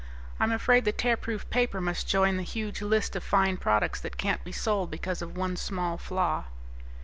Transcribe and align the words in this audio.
I'm 0.39 0.51
afraid 0.51 0.83
the 0.85 0.91
'Tearproof 0.91 1.47
Paper' 1.51 1.79
must 1.79 2.07
join 2.07 2.37
the 2.37 2.41
huge 2.41 2.81
list 2.81 3.15
of 3.15 3.23
fine 3.23 3.57
products 3.57 4.01
that 4.01 4.17
can't 4.17 4.43
be 4.43 4.51
sold 4.51 4.89
because 4.89 5.21
of 5.21 5.37
one 5.37 5.55
small 5.55 5.99
flaw." 5.99 6.45